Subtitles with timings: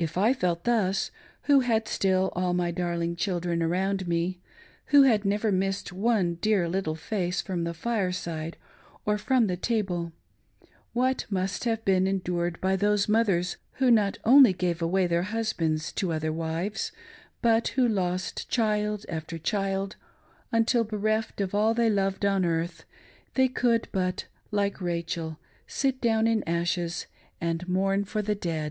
[0.00, 2.72] If I felt' thus, who had still all my.
[2.72, 4.40] dariing children around me,
[4.86, 8.56] who had never missed one dear little face from the fireside
[9.06, 10.10] or from the table;
[10.92, 15.92] what must have been endured by those mothers who not only gave away their husbands
[15.92, 16.90] to other wives,
[17.40, 19.94] but who lost child after child,
[20.50, 22.82] until, bereft of all they loved on earthj
[23.34, 27.06] they could but, like Rachael, sit down in ashes
[27.38, 28.62] 1 and mourn for the dead